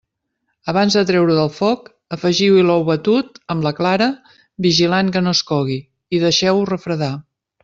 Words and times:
Abans 0.71 0.95
de 0.99 1.01
treure-ho 1.09 1.35
del 1.39 1.51
foc, 1.57 1.91
afegiu-hi 2.17 2.63
l'ou 2.69 2.85
batut, 2.89 3.37
amb 3.55 3.67
la 3.69 3.75
clara, 3.83 4.09
vigilant 4.69 5.13
que 5.19 5.23
no 5.27 5.37
es 5.39 5.45
cogui 5.53 5.79
i 6.19 6.23
deixeu-ho 6.29 6.67
refredar. 6.77 7.13